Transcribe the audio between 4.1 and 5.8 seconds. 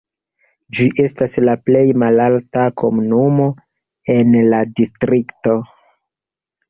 en la distrikto.